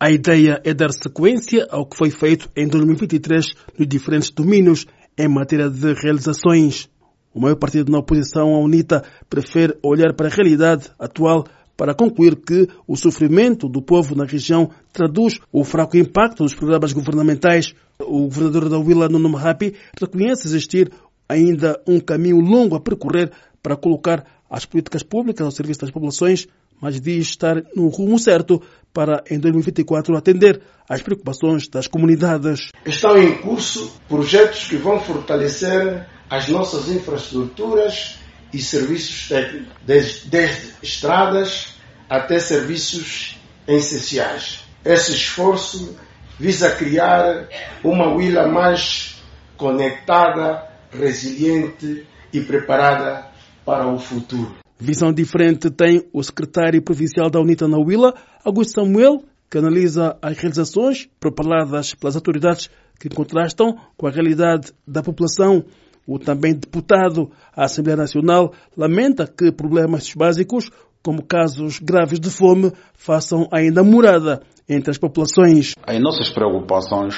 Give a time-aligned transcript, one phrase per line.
[0.00, 4.86] A ideia é dar sequência ao que foi feito em 2023 nos diferentes domínios
[5.18, 6.88] em matéria de realizações.
[7.34, 11.44] O maior partido na oposição, a UNITA, prefere olhar para a realidade atual
[11.76, 16.92] para concluir que o sofrimento do povo na região traduz o fraco impacto dos programas
[16.92, 17.74] governamentais.
[17.98, 20.92] O governador da Willa, Nuno Mahapi, reconhece existir
[21.28, 26.46] ainda um caminho longo a percorrer para colocar as políticas públicas ao serviço das populações,
[26.80, 32.70] mas diz estar no rumo certo para, em 2024, atender às preocupações das comunidades.
[32.84, 38.18] Estão em curso projetos que vão fortalecer as nossas infraestruturas
[38.52, 41.74] e serviços técnicos, desde, desde estradas
[42.08, 43.36] até serviços
[43.66, 44.64] essenciais.
[44.84, 45.96] Esse esforço
[46.38, 47.48] visa criar
[47.84, 49.22] uma Willa mais
[49.56, 53.26] conectada, resiliente e preparada
[53.64, 54.56] para o futuro.
[54.80, 58.14] Visão diferente tem o secretário provincial da UNITA na Willa,
[58.44, 65.02] Augusto Samuel, que analisa as realizações propaladas pelas autoridades que contrastam com a realidade da
[65.02, 65.64] população.
[66.06, 70.70] O também deputado à Assembleia Nacional lamenta que problemas básicos,
[71.02, 75.72] como casos graves de fome, façam ainda morada entre as populações.
[75.82, 77.14] As nossas preocupações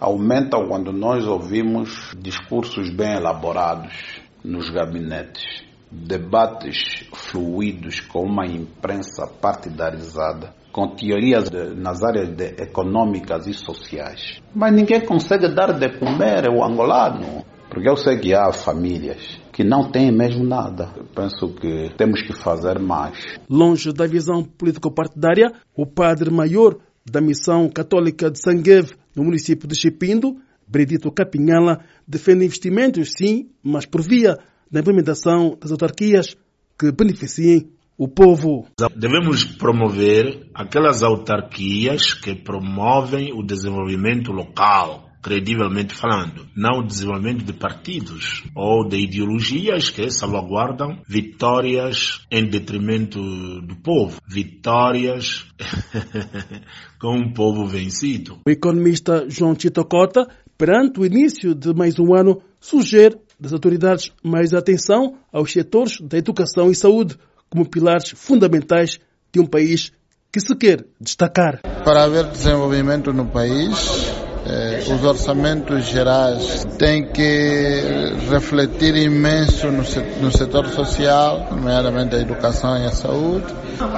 [0.00, 5.42] aumentam quando nós ouvimos discursos bem elaborados nos gabinetes,
[5.90, 14.40] debates fluidos com uma imprensa partidarizada, com teorias de, nas áreas de, econômicas e sociais.
[14.54, 17.44] Mas ninguém consegue dar de comer ao angolano.
[17.68, 20.92] Porque eu sei que há famílias que não têm mesmo nada.
[20.96, 23.38] Eu penso que temos que fazer mais.
[23.48, 29.74] Longe da visão político-partidária, o padre maior da Missão Católica de Sangueve, no município de
[29.74, 34.36] Chipindo, Bredito Capinhala, defende investimentos, sim, mas por via
[34.70, 36.36] da implementação das autarquias
[36.78, 38.66] que beneficiem o povo.
[38.94, 47.52] Devemos promover aquelas autarquias que promovem o desenvolvimento local, credivelmente falando, não o desenvolvimento de
[47.52, 53.18] partidos ou de ideologias que salvaguardam vitórias em detrimento
[53.62, 55.46] do povo, vitórias
[57.00, 58.38] com um povo vencido.
[58.46, 64.12] O economista João Tito Cota, perante o início de mais um ano, sugere das autoridades
[64.22, 67.16] mais atenção aos setores da educação e saúde
[67.48, 68.98] como pilares fundamentais
[69.32, 69.92] de um país
[70.32, 71.60] que se quer destacar.
[71.84, 74.12] Para haver desenvolvimento no país,
[74.46, 77.82] eh, os orçamentos gerais têm que
[78.30, 79.82] refletir imenso no,
[80.20, 83.46] no setor social, nomeadamente a educação e a saúde,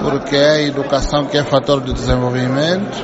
[0.03, 2.97] porque é a educação que é fator de desenvolvimento,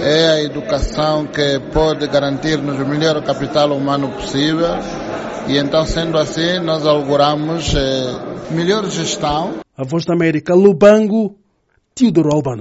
[0.00, 4.76] é a educação que pode garantir-nos o melhor capital humano possível
[5.48, 9.60] e então, sendo assim, nós auguramos eh, melhor gestão.
[9.74, 11.38] A Voz da América, Lubango,
[11.94, 12.56] Teodoro Albano.